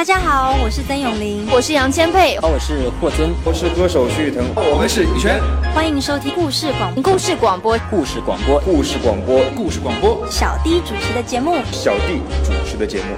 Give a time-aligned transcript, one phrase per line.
[0.00, 5.38] 大家好，我是曾永玲，我是杨千佩，我是霍尊，我是歌手徐誉滕，我们是羽泉，
[5.74, 7.78] 欢迎收听故事广故事广播。
[7.90, 8.58] 故事广播。
[8.60, 9.44] 故事广播。
[9.54, 10.26] 故事广播。
[10.30, 11.62] 小弟主持的节目。
[11.70, 13.14] 小弟主持的节目。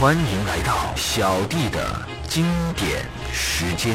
[0.00, 1.78] 欢迎来到小弟的
[2.26, 3.94] 经典时间。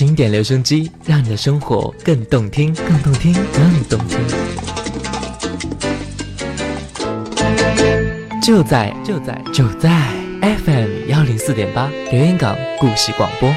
[0.00, 4.18] 经典留声机，让你的生活更动听，更动听，更动听。
[8.42, 9.90] 就在就在就在
[10.40, 13.54] FM 幺零四点八，留言港故事广播。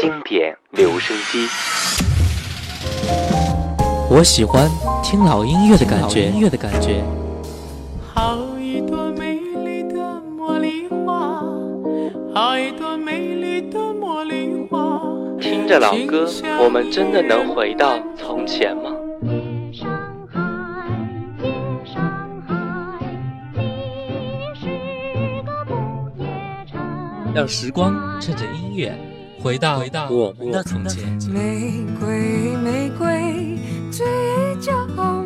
[0.00, 1.46] 经典留声机，
[4.08, 4.66] 我喜欢
[5.04, 7.04] 听老音乐的感觉，音乐的感觉。
[15.40, 16.28] 听着老歌，
[16.62, 18.92] 我们真的能回到从前吗？
[27.34, 28.94] 让时光趁着音乐
[29.42, 31.04] 回到回到我们的从前。
[31.32, 33.58] 玫瑰，玫瑰，
[33.90, 34.04] 最
[34.60, 35.25] 娇美。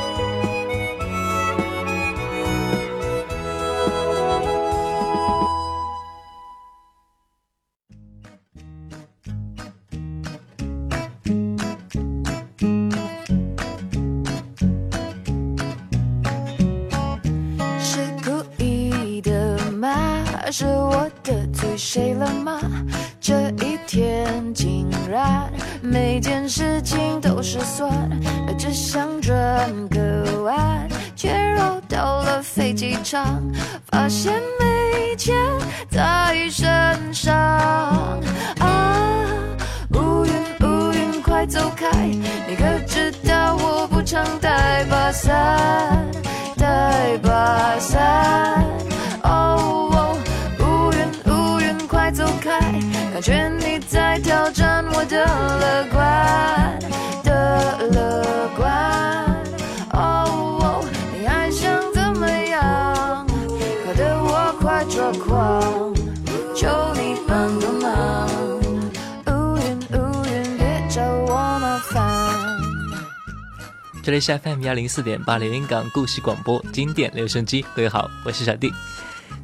[74.11, 78.69] 这里是 FM 幺零四点八连云港故事广播经典留声机，各位好，我是小弟。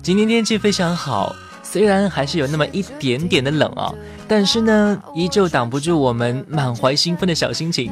[0.04, 1.34] 今天天气非常好，
[1.64, 3.94] 虽然还是有那么一点点的冷啊，
[4.28, 7.90] 但是呢，依旧挡不住我们满怀兴奋的小心情，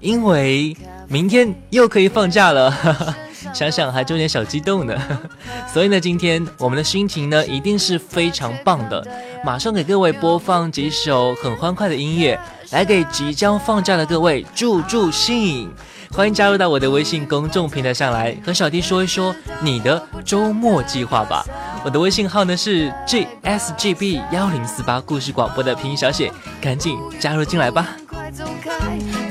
[0.00, 0.76] 因为
[1.06, 2.76] 明天又可以放假了，
[3.54, 5.00] 想想还有点小激动呢。
[5.72, 9.06] 所以呢，今天我们的心情呢，一定是非常棒的。
[9.44, 12.36] 马上给各位播放几首很欢快的音乐，
[12.72, 15.70] 来给即将放假的各位助助兴。
[16.12, 21.44] 欢迎加入到我的微信公众平台上来，和小弟说一说你的周末计划吧。
[21.84, 27.88] 我的微信号呢是 gsgb 幺零四八故事广播的拼音小写，赶紧加入进来吧。
[28.08, 28.70] 快走开，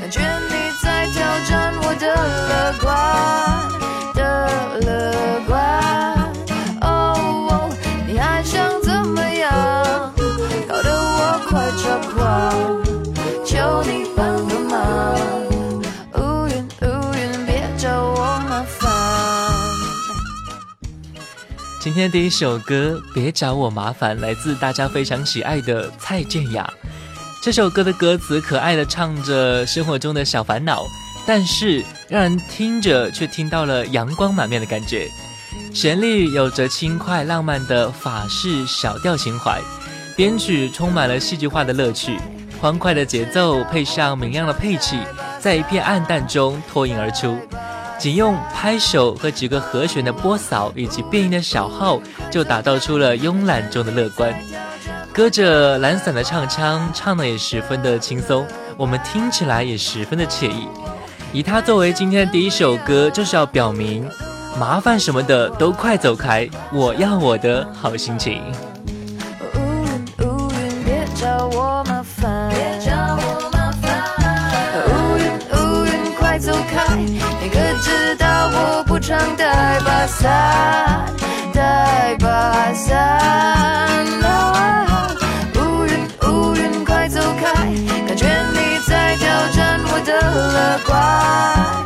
[0.00, 2.76] 感觉你在挑战我的
[21.86, 26.68] 今天第一首歌《别找我麻烦》来自大家非常喜爱的蔡健雅。
[27.40, 30.82] 这首歌的歌词可爱的唱着生活中的小烦恼，
[31.24, 35.08] 但是让人听着却听到了阳光满面的感觉。
[35.72, 39.60] 旋律有着轻快浪漫的法式小调情怀，
[40.16, 42.18] 编曲充满了戏剧化的乐趣，
[42.60, 44.98] 欢快的节奏配上明亮的配器，
[45.46, 47.38] 在一片暗淡中脱颖而出。
[47.96, 52.00] 仅用拍手和几个和弦的拨扫以及变音的小号，
[52.32, 54.34] 就打造出了慵懒中的乐观。
[55.12, 58.44] 歌者懒散的唱腔，唱的也十分的轻松，
[58.76, 60.66] 我们听起来也十分的惬意。
[61.32, 64.04] 以它作为今天的第一首歌，就是要表明，
[64.58, 68.42] 麻烦什么的都快走开，我要我的好心情。
[69.54, 71.95] 乌云乌云，别找我们
[79.06, 81.06] 我不常带把伞，
[81.54, 82.98] 带把伞。
[84.24, 85.06] 啊
[85.54, 87.44] 乌云乌云，快走开，
[88.04, 91.85] 感觉你在挑战我的乐观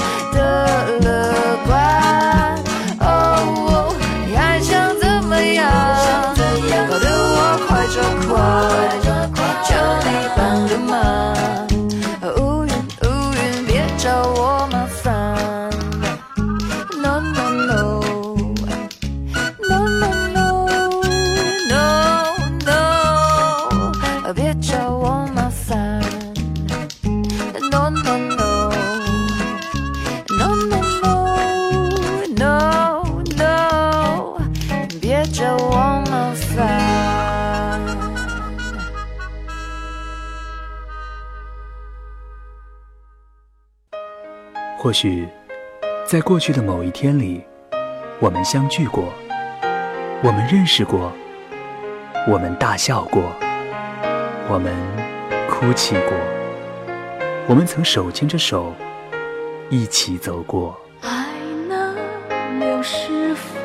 [44.82, 45.28] 或许，
[46.06, 47.44] 在过去的某一天里，
[48.18, 49.12] 我们相聚过，
[50.22, 51.12] 我们认识过，
[52.26, 53.30] 我们大笑过，
[54.48, 54.74] 我们
[55.50, 56.16] 哭泣过，
[57.46, 58.72] 我们曾手牵着手
[59.68, 60.74] 一起走过。
[61.02, 61.28] 爱
[61.68, 61.94] 能
[62.58, 63.58] 留师傅，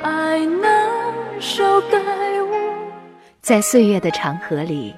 [0.00, 1.98] 爱那手该
[2.40, 2.56] 我。
[3.42, 4.94] 在岁月的长河里，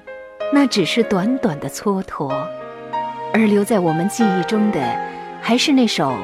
[0.53, 2.31] 那只是短短的蹉跎，
[3.33, 4.79] 而留在我们记忆中的，
[5.41, 6.17] 还是那首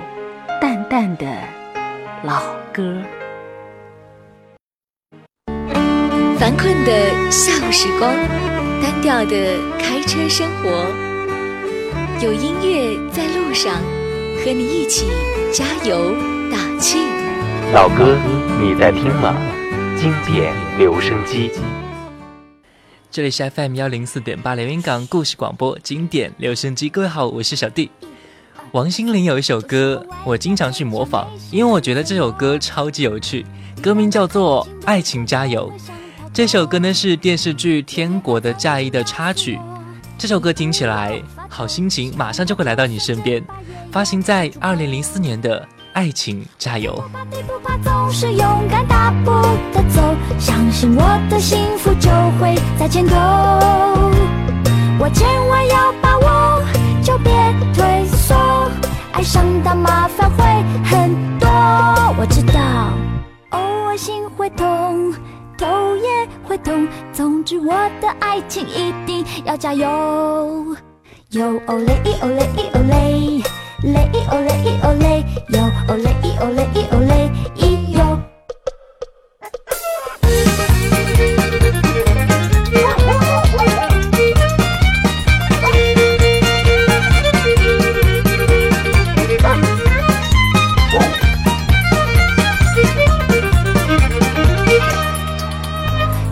[0.59, 1.25] 淡淡的
[2.23, 2.41] 老
[2.73, 3.01] 歌。
[6.37, 8.13] 烦困的下午时光，
[8.81, 10.69] 单调的开车生活，
[12.21, 13.73] 有音乐在路上，
[14.43, 15.07] 和你一起
[15.51, 16.13] 加油
[16.51, 16.99] 打气。
[17.73, 18.17] 老歌
[18.61, 19.35] 你在听吗？
[19.95, 21.51] 经典留声机。
[23.17, 27.89] 这里是 FM 幺零四点八连云港故事广播经典留声机，各位好，我是小弟。
[28.73, 33.43] 王心凌有一首歌，我经常去模仿，因为我觉得这首歌超级有趣，
[33.81, 35.73] 歌名叫做《爱情加油》。
[36.31, 39.59] 这首歌呢是电视剧《天国的嫁衣》的插曲。
[40.15, 43.43] 这首歌听起来，好心情马上就会来到你身边。
[43.91, 45.59] 发行在二零零四年的
[45.97, 46.93] 《爱情加油》。
[47.11, 49.31] 怕地不怕，总是勇敢大步
[49.73, 49.99] 的走，
[50.37, 53.15] 相信我的幸福就会在前头。
[54.99, 56.61] 我千万要把握，
[57.01, 57.33] 就别
[57.73, 58.35] 退缩，
[59.11, 60.43] 爱上他麻烦会
[60.85, 61.49] 很多。
[62.19, 62.93] 我知道，
[63.57, 65.11] 偶尔心会痛，
[65.57, 69.87] 头也会痛，总之我的爱情一定要加油。
[71.31, 73.41] 哟哦嘞咦哦嘞咦哦嘞，
[73.83, 77.61] 嘞咦哦嘞咦哦嘞，哟哦嘞咦哦嘞咦哦嘞，咦
[77.95, 78.19] 哟。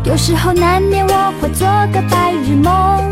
[0.03, 3.11] 有时候难免我会做个白日梦，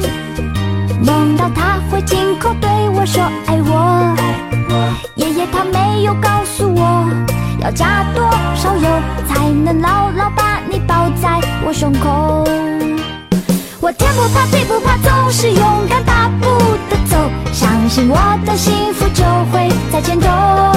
[1.03, 4.15] 梦到他会亲口对我说爱我。
[5.15, 7.07] 爷爷他没有告诉我
[7.62, 8.24] 要加多
[8.55, 8.89] 少油
[9.27, 12.43] 才能牢牢把你抱在我胸口。
[13.79, 16.48] 我天不怕地不怕，总是勇敢大步
[16.89, 17.17] 的走，
[17.51, 20.73] 相信我的幸福就会在前头。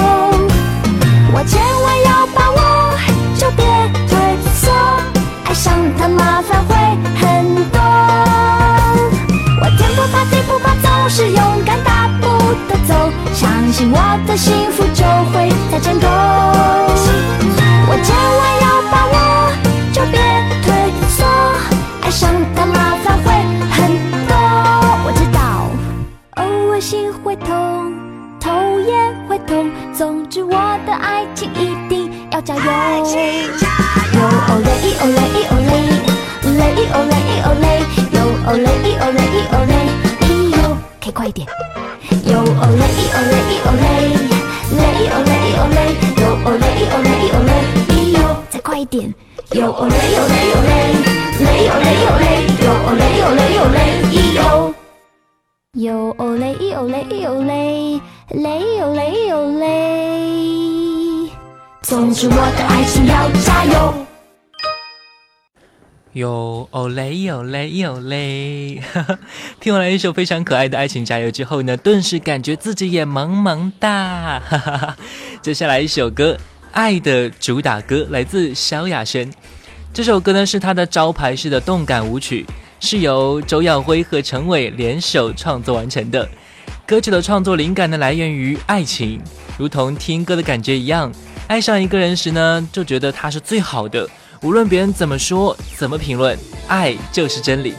[66.87, 68.81] 有嘞有嘞有嘞，
[69.59, 74.41] 听完了一首非常可爱的爱情加油之后呢，顿时感觉自己也萌萌哒。
[75.43, 76.33] 接下来一首歌
[76.71, 79.29] 《爱的主打歌》来自萧亚轩，
[79.93, 82.45] 这首歌呢是他的招牌式的动感舞曲，
[82.79, 86.25] 是由周耀辉和陈伟联手创作完成的。
[86.85, 89.21] 歌曲的创作灵感呢来源于爱情，
[89.57, 91.11] 如同听歌的感觉一样，
[91.47, 94.09] 爱上一个人时呢，就觉得他是最好的。
[94.41, 97.73] 无论别人怎么说、怎么评论，爱就是真理。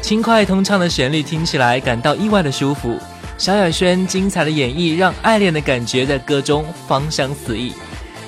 [0.00, 2.98] 轻快通畅的旋律听起来感到意外的舒服。
[3.38, 7.72] 萧亚轩精彩的演绎，让爱恋的感觉在歌中芳香四溢。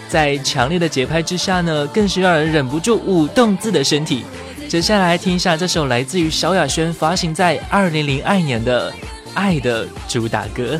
[0.09, 4.25] 在强烈的节拍之下呢，更是让人忍不住舞动自的身体。
[4.69, 8.91] 接下来听一下这首来自于萧亚轩发行在二零零二年的
[9.35, 10.79] 《爱的主打歌》。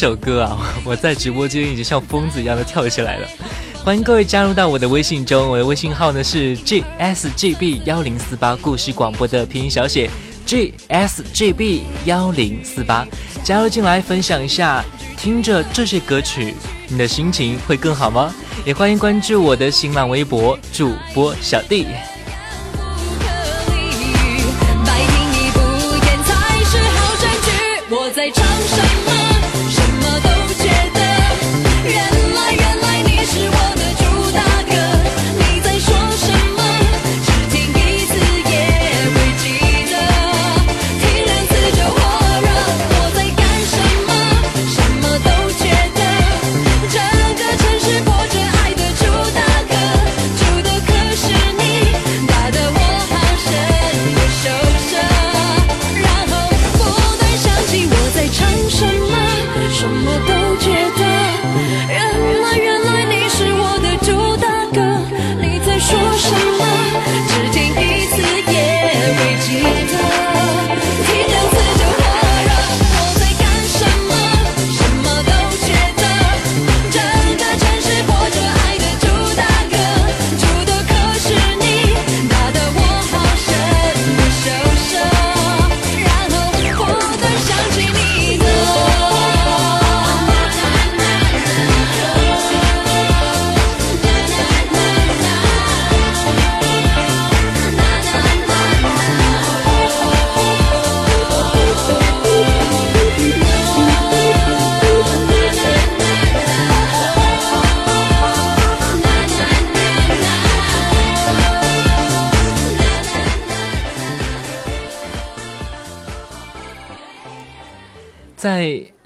[0.00, 3.28] 首歌啊， 我在直播间已经像疯子一样的跳起来了。
[3.84, 10.08] 欢迎各位加入到我的微信中，我的微信号呢是 gsgb 幺零四八，故事广播的拼音小写
[10.46, 13.06] gsgb 幺零四八，
[13.44, 14.82] 加入进来分享一下，
[15.18, 16.54] 听着这些歌曲，
[16.88, 18.34] 你的心情会更好吗？
[18.64, 21.86] 也欢迎关注我的新浪微博主播小弟。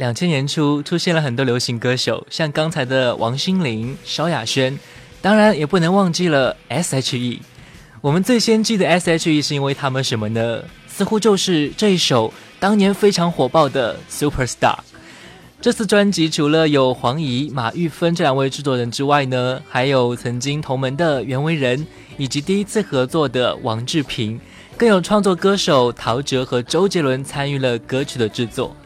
[0.04, 4.78] 两千年初，出现了很多流行歌手，像刚才的王心凌、萧亚轩，
[5.22, 7.40] 当然也不能忘记了 S.H.E。
[8.02, 10.62] 我们最先记得 S.H.E 是因为他们什么呢？
[10.88, 12.30] 似乎就是这一首
[12.60, 14.76] 当年非常火爆的《Superstar》。
[15.62, 21.86] 这次专辑除了有黄怡、马玉芬这两位制作人之外呢，还有曾经同门的袁惟仁，
[22.18, 24.38] 以及第一次合作的王志平，
[24.76, 28.76] 更有创作歌手陶喆和周杰伦参与了歌曲的制作。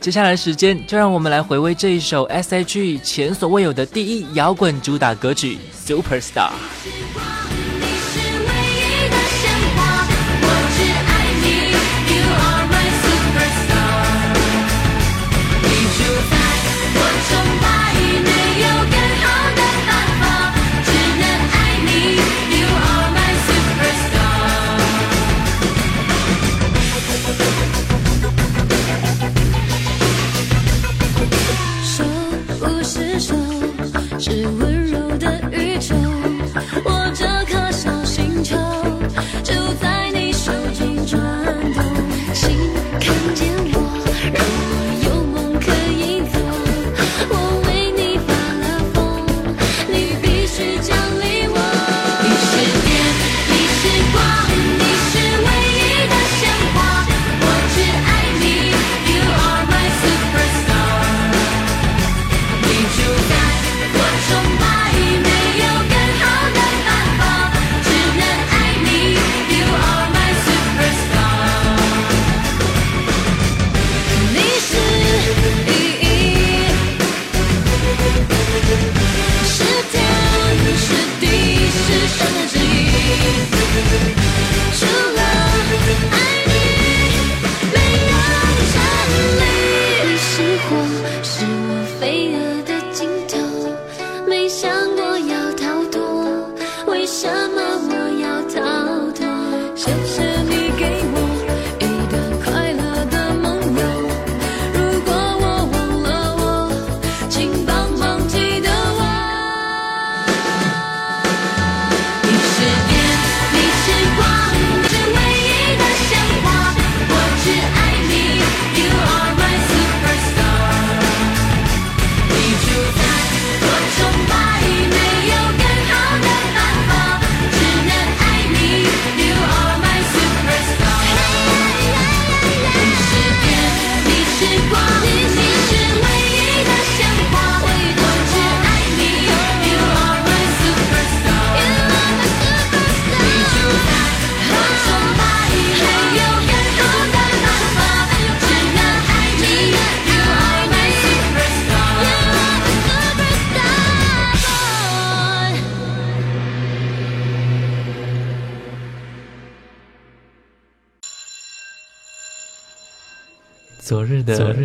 [0.00, 6.50] 接下来时间，就让我们来回味这一首 S.H.E 前所未有的第一摇滚主打歌曲《Superstar》。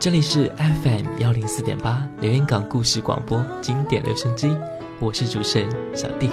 [0.00, 4.56] 这里是 FM 幺零四点八连云港故事广播经典留声机，
[4.98, 6.30] 我是主持人小弟。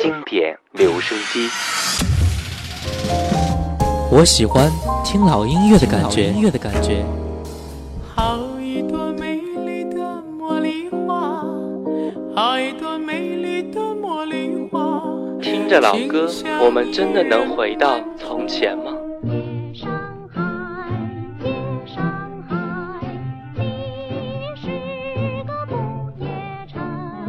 [0.00, 1.50] 经典留声机，
[4.10, 4.72] 我喜欢
[5.04, 6.30] 听老音乐的感觉。
[6.30, 7.04] 音乐的感觉。
[16.60, 18.92] 我们真的能回到从前吗？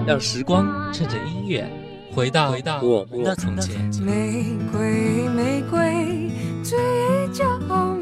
[0.08, 1.68] 让时光趁着音乐
[2.14, 3.76] 回到回到我们的从前。
[4.04, 6.30] 玫瑰，玫瑰，
[6.64, 6.78] 最
[7.34, 7.95] 娇美。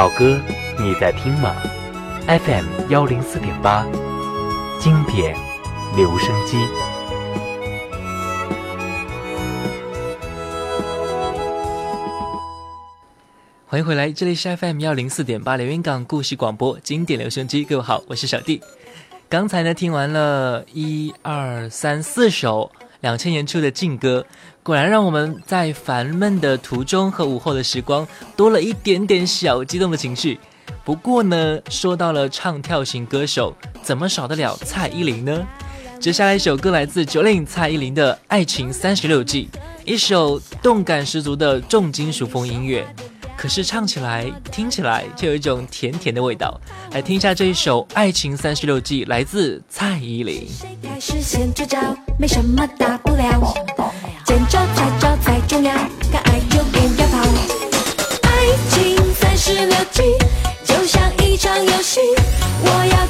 [0.00, 0.40] 老歌，
[0.78, 1.54] 你在听吗
[2.26, 3.86] ？FM 幺零四点八，
[4.78, 5.36] 经典
[5.94, 6.56] 留声机。
[13.66, 17.62] 欢迎回来，这里是 FM 幺零四点八连云港故事广播经典留声机。
[17.62, 18.62] 各位好，我是小弟。
[19.28, 24.24] 刚才呢，听完了一二三四首两千年初的劲歌，
[24.62, 30.38] 果然让我们在烦闷的途中和午后的时光多了一点点小激动的情绪。
[30.84, 35.46] 不过呢，说到了唱跳型歌手，怎么少得了蔡依林呢？
[35.98, 39.48] 接下来一首歌来自九令蔡依林的《爱情三十六计》，
[39.84, 42.86] 一首动感十足的重金属风音乐。
[43.40, 46.60] 可是唱起来、听起来就有一种甜甜的味道。
[46.92, 50.46] 来听一下这一首《爱情三十六计》，来自蔡依林。
[50.82, 51.78] 开始先支招，
[52.18, 53.54] 没什么大不了，
[54.26, 55.72] 见招拆招才重要，
[56.12, 57.18] 敢爱就别要跑。
[58.24, 58.30] 爱
[58.68, 60.02] 情三十六计，
[60.62, 61.98] 就像一场游戏，
[62.62, 63.06] 我要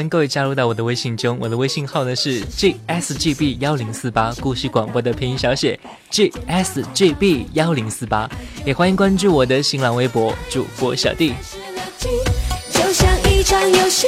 [0.00, 5.78] 欢迎各位加入到我的微信中，我的微信号呢是 gsgb 幺零四八，故事广播的拼音小写
[6.10, 8.26] gsgb 幺零四八，
[8.64, 11.34] 也欢迎关注我的新浪微博主播小弟。
[12.72, 14.06] 就像一场游戏，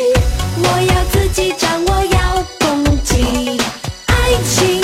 [0.57, 3.61] 我要自己掌握，要攻击。
[4.07, 4.82] 爱情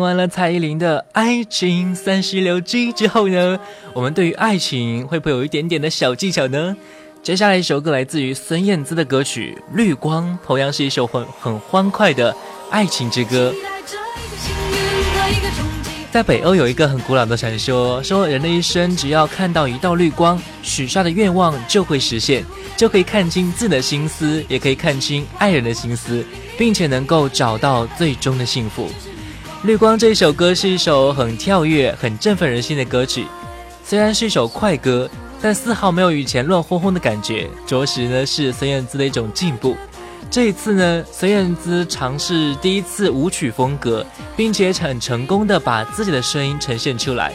[0.00, 3.60] 听完了蔡依林的《爱情三十六计》之后呢，
[3.92, 6.74] 我们对于爱情会不会有一点点的小技巧呢？
[7.22, 12.34] 接下来一首歌来自于孙燕姿的歌曲《绿光》，同样是一首很很欢快的
[12.70, 13.52] 爱情之歌。
[16.10, 22.42] 在北欧有一个很古老的传说，说人的一生只要看到一道绿光，许下的愿望就会实现，
[22.74, 26.24] 就可以看清自己的心思，也可以看清爱人的心思，
[26.56, 28.86] 并且能够找到最终的幸福。
[29.62, 33.26] 《绿光》这一首歌是一首很跳跃、很振奋人心的歌曲，
[33.84, 35.08] 虽然是一首快歌，
[35.42, 39.76] 但丝毫没有以前乱哄哄的感觉，着实呢是孙燕姿的一种进步。
[40.30, 47.34] 这一次呢，孙燕姿尝试第一次舞曲风格，并且很成功的把自己的声音呈现出来。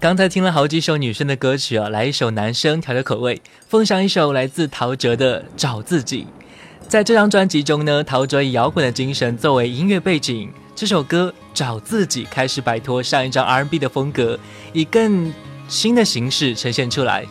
[0.00, 6.22] 刚才听了好几首女生的歌曲啊，来一首男生调调口味，奉上一首来自陶喆的《找自己》。
[6.88, 14.40] 在这张专辑中呢，陶喆以摇滚的精神作为音乐背景，这首歌《找自己》开始摆脱上一张 R&B 的风格，
[14.72, 15.30] 以更
[15.68, 17.26] 新的形式呈现出来，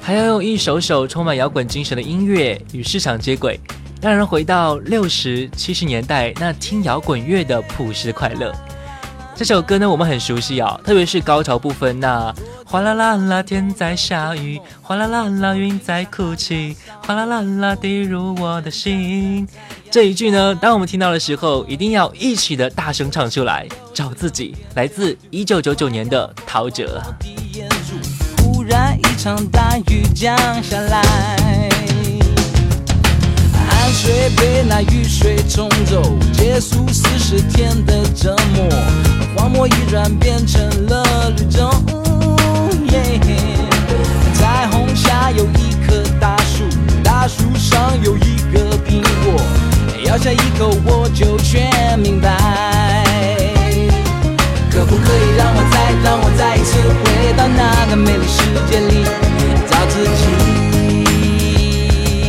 [0.00, 3.58] 还要用一首首充满摇滚精神的音乐与市场接轨，
[4.00, 8.54] 让人回到六十七十年代那听摇滚乐的朴实快乐。
[9.36, 12.32] 这首歌呢，我们很熟悉啊，特别是高潮部分，那
[12.64, 19.46] 哗啦啦啦天在下雨，哗啦啦啦云在哭泣，哗啦啦啦滴入我的心。
[19.90, 24.54] 这一句呢，当我们听到的时候，一定要一起的大声唱出来，找自己。
[24.76, 26.88] 来自一九九九年的陶喆。
[28.38, 31.73] 忽然一场大雨降下来。
[33.94, 36.02] 水被那雨水冲走，
[36.32, 38.68] 结束四十天的折磨。
[39.36, 41.70] 荒漠已转变成了绿洲。
[44.34, 46.64] 彩虹下有一棵大树，
[47.02, 49.40] 大树上有一个苹果。
[50.04, 52.28] 咬下一口我就全明白。
[54.70, 59.04] 可不可以让我再让我再一次回到那个美丽世界里，
[59.70, 60.22] 找自己，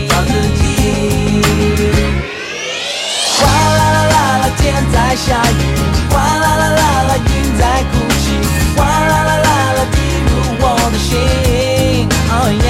[0.08, 1.35] 找自己。
[5.16, 5.64] 下雨，
[6.12, 8.26] 哗啦啦啦啦，云在哭泣，
[8.76, 9.98] 哗啦啦啦啦，滴
[10.28, 11.10] 入我的心。
[12.30, 12.68] 哦耶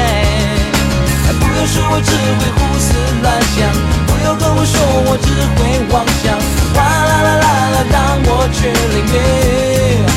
[1.39, 2.88] 不用说，我只会胡思
[3.23, 3.25] 乱
[3.58, 3.58] 想，
[4.05, 4.77] 不用跟我说，
[5.08, 5.27] 我只
[5.58, 5.60] 会
[5.91, 6.23] 妄想。
[6.75, 9.15] 哗啦啦啦啦，让我去淋雨。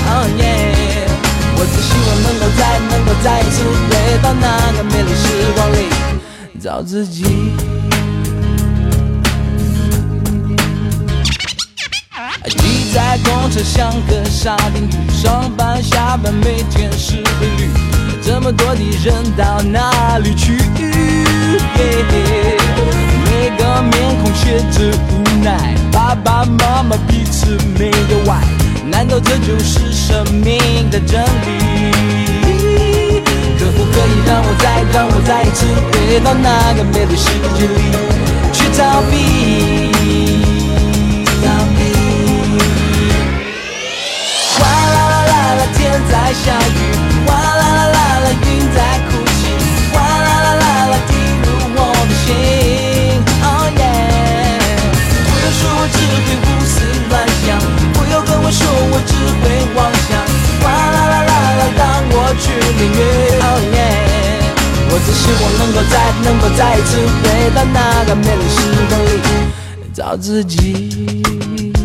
[0.06, 0.40] 哦耶
[1.56, 2.60] 我只希望能够再
[2.90, 3.56] 能够再一次
[3.88, 3.90] 回
[4.22, 4.44] 到那
[4.76, 5.24] 个美丽时
[5.56, 5.88] 光里，
[6.62, 7.24] 找自己。
[13.24, 17.68] 公车像个沙丁鱼，上班下班每天是规律，
[18.22, 20.57] 这么多的人到哪里去？
[23.24, 24.76] 每个面孔写着
[25.11, 28.42] 无奈，爸爸妈妈彼此没有爱，
[28.85, 31.26] 难道这就是生命的真理？
[33.59, 37.28] 可不可以让我再让我再一次回到那个美丽世
[37.59, 37.81] 界里
[38.52, 39.88] 去逃避？
[46.11, 46.80] 在下雨，
[47.26, 49.40] 哗啦啦啦啦，云在哭泣，
[49.92, 51.11] 哗啦啦啦啦，滴
[51.42, 52.26] 入我的心。
[53.42, 54.62] Oh yeah，
[55.26, 56.74] 不要说我只会胡思
[57.11, 57.12] 乱
[57.44, 57.46] 想，
[57.94, 58.61] 不要跟我说
[58.92, 60.11] 我只会妄想，
[60.62, 61.80] 哗啦啦啦啦，让
[62.11, 62.44] 我去
[62.78, 63.00] 淋雨。
[63.42, 64.52] Oh yeah，
[64.90, 66.90] 我只希望能够再能够再一次
[67.22, 68.56] 回到那个美丽时
[68.88, 69.08] 光里，
[69.94, 71.77] 找自己。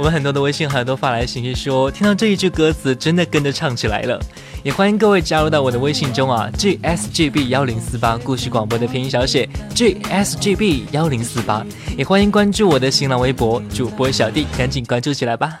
[0.00, 4.18] 我们很多的微信好友都发来信息说，听到这一句歌词，真的跟着唱起来了。
[4.62, 11.62] 也欢迎各位加入到我的微信中啊，gsgb 幺零四八故事广播的拼音小写 gsgb 幺零四八。
[11.98, 15.58] 也欢迎关注我的新浪微博主播小弟，赶紧关注起来吧。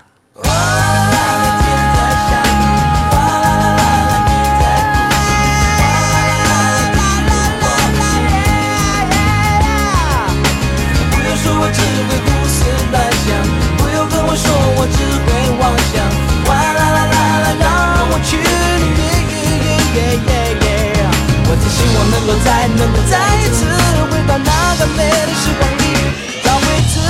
[21.80, 23.64] 希望能够再能够再一次
[24.10, 25.82] 回到那个美丽时光里，
[26.44, 27.08] 找回自己。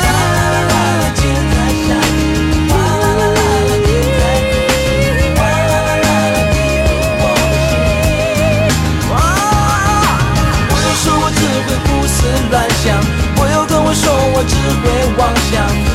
[10.71, 12.17] 我又说我只会胡思
[12.53, 12.55] 乱
[12.85, 12.95] 想，
[13.39, 14.87] 我又跟我说我只会
[15.19, 15.53] 妄想。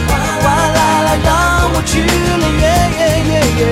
[0.09, 0.11] 哗
[0.43, 1.27] 啦啦啦，让
[1.73, 2.63] 我去了，耶
[2.99, 3.01] 耶
[3.57, 3.63] 耶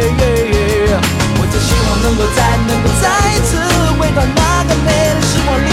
[0.54, 0.98] 耶。
[1.40, 3.04] 我只希望能够再能够再
[3.36, 3.52] 一次。
[4.64, 5.73] nada mereço leave.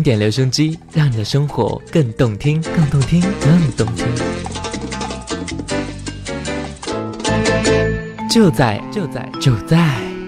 [0.00, 4.06] 经典留声机，让你的生活更动听，更动听，更动听。
[8.30, 9.76] 就在就在就在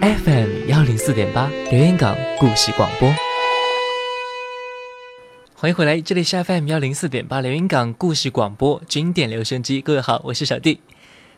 [0.02, 3.08] FM 幺零四点八留言港故事广播。
[5.54, 9.80] 欢迎回来，这里是 FM 幺零四点八留言港故事广播经典留声机。
[9.80, 10.80] 各位好，我是小弟。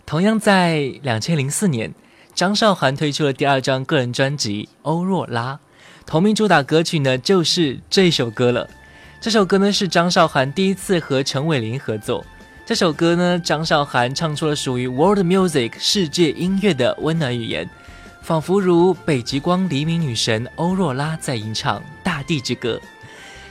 [0.05, 1.95] 同样在两千零四年，
[2.35, 5.55] 张韶涵推出了第二张个人专辑《欧若拉》。
[6.07, 8.69] 同名主打歌曲呢，就是这首歌了。
[9.21, 12.25] 这首歌呢是张韶涵第一次和陈伟霆合作。
[12.67, 17.69] 这首歌呢，张韶涵唱出了属于 World Music 世界音乐的温暖语言，
[18.23, 22.81] 仿佛如北极光黎明女神欧若拉在吟唱《大地之歌》。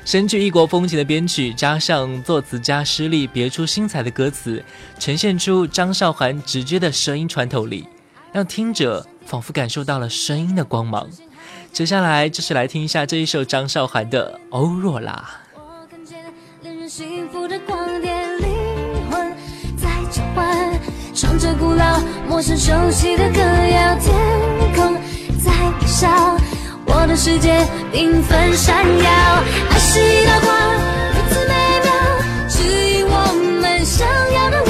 [0.05, 4.63] 深具异国风情的编曲，加上作词家施力别出心裁的歌词，
[4.99, 7.87] 呈现出张韶涵直接的声音穿透力，
[8.31, 11.09] 让听者仿佛感受到了声音的光芒。
[11.73, 15.11] 接下来就是来听一下这一首张韶涵的《欧若拉》。
[15.55, 16.19] 我看见
[16.61, 18.47] 恋人幸福的光点，灵
[19.09, 19.35] 魂
[19.75, 20.79] 在召唤，
[21.15, 24.13] 唱着古老、陌生、熟悉的歌谣，天
[24.75, 24.93] 空
[25.43, 26.37] 在微笑，
[26.85, 29.09] 我的世界缤纷闪耀。
[29.71, 30.55] 爱是一道光，
[31.09, 31.91] 如此美妙，
[32.49, 32.61] 指
[32.99, 34.63] 引我们想要的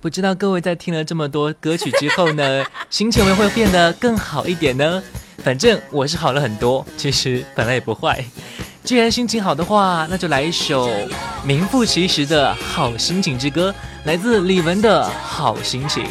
[0.00, 5.02] 不知道各位在听了这么多歌曲之后呢， 心情会不会变得更好一点呢？
[5.44, 8.24] 反正我是好了很多，其实本来也不坏。
[8.82, 10.88] 既然心情好的话，那就来一首
[11.44, 13.74] 名副其实的好心情之歌，
[14.04, 16.02] 来自李玟的好心情。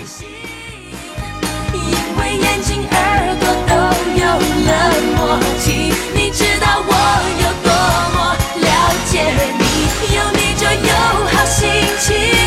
[1.73, 1.81] 因
[2.19, 3.73] 为眼睛耳朵都
[4.21, 4.23] 有
[4.67, 6.93] 了默契，你知道我
[7.41, 7.71] 有多
[8.13, 8.67] 么了
[9.09, 9.63] 解你，
[10.15, 10.93] 有你就有
[11.31, 11.65] 好心
[11.99, 12.38] 情，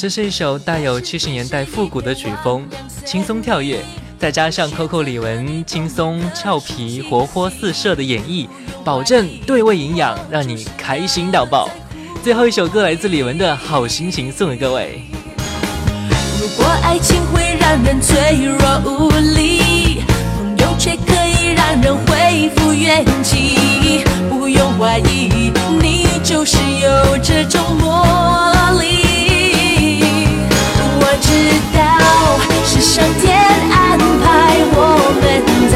[0.00, 2.66] 这是一首带有七十年代复古的曲风，
[3.04, 3.84] 轻松跳跃，
[4.18, 8.48] 再加上 Coco 李玟轻松俏皮、活泼四射的演绎，
[8.82, 11.68] 保证对味营养，让你开心到爆。
[12.24, 15.02] 最后一首歌来自李玟的好心情，送给各位。
[16.40, 20.00] 如果爱情会让人脆弱无力，
[20.34, 24.02] 朋友却可以让人恢复元气。
[24.30, 29.09] 不用怀疑，你就是有这种魔力。
[31.20, 31.28] 知
[31.76, 31.78] 道
[32.64, 33.36] 是上天
[33.70, 34.24] 安排
[34.72, 34.78] 我
[35.20, 35.24] 们
[35.70, 35.74] 在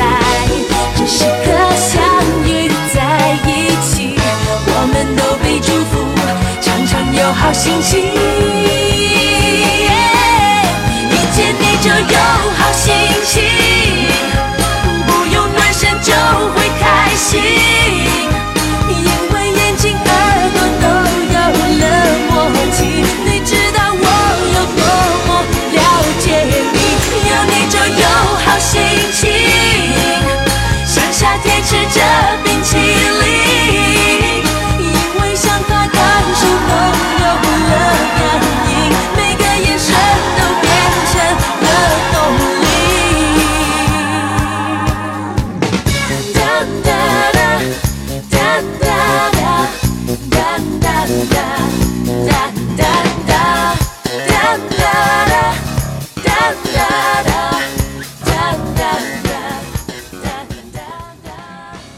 [0.97, 1.93] 这时刻相
[2.45, 2.49] 遇
[2.95, 2.97] 在
[3.47, 3.49] 一
[3.85, 4.19] 起，
[4.67, 5.93] 我们都被祝福，
[6.61, 7.93] 常常有好心情。
[11.11, 12.19] 遇见你就有
[12.57, 12.93] 好心
[13.25, 13.43] 情，
[15.07, 16.13] 不用暖身就
[16.55, 17.41] 会开心，
[30.87, 32.03] 像夏天吃着
[32.45, 33.44] 冰淇淋。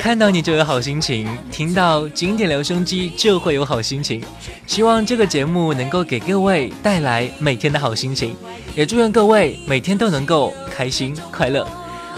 [0.07, 4.23] 看到你就有好心情，听到经典留声机就会有好心情。
[4.65, 8.37] 希望这个节目能够给各位带来每天的好心情，
[8.77, 11.67] 也祝愿各位每天都能够开心快乐。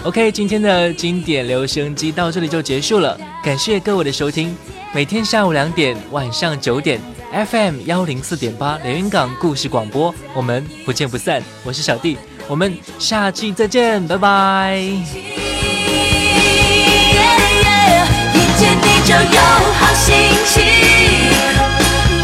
[0.03, 4.55] OK，今天的经典留声机到这里就结束了，感谢各位的收听。
[4.93, 7.01] 每天下午两点、晚上九点
[7.33, 11.41] ，FM 幺零四点八连云港故事广播，我们不见不散。
[11.63, 15.38] 我是小弟，我们下期再见，拜拜。
[18.59, 19.39] 见你就有
[19.79, 20.13] 好心
[20.45, 20.61] 情，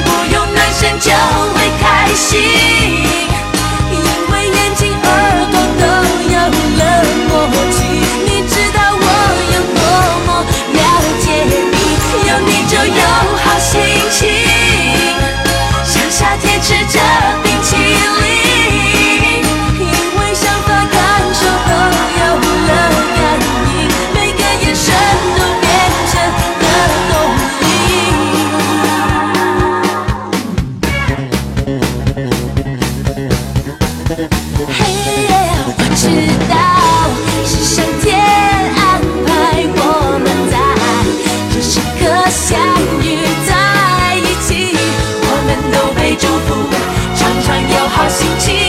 [0.03, 1.09] 不用暖身就
[1.53, 2.41] 会开心，
[3.89, 3.97] 因
[4.29, 5.07] 为眼睛耳
[5.49, 5.83] 朵都
[6.33, 6.35] 有
[6.75, 6.81] 了
[7.29, 7.31] 默
[7.71, 7.77] 契。
[8.25, 9.03] 你知道我
[9.53, 9.79] 有多
[10.25, 10.29] 么
[10.73, 10.77] 了
[11.21, 11.25] 解
[11.71, 11.73] 你，
[12.27, 13.01] 有你就有
[13.41, 13.71] 好心
[14.11, 14.27] 情，
[15.85, 16.99] 像夏天吃着
[17.45, 18.34] 冰淇淋，
[34.67, 34.85] 嘿
[35.67, 36.07] 我知
[36.49, 36.55] 道
[37.45, 39.29] 是上天安排
[39.77, 39.79] 我
[40.23, 40.53] 们在
[41.53, 42.59] 这时刻相
[43.01, 43.05] 遇
[43.47, 44.77] 在一起
[45.21, 46.47] 我们都被祝福
[47.15, 48.64] 常常有好心情。